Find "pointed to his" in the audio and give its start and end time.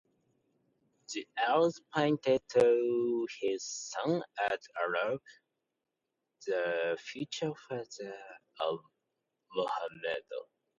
1.93-3.63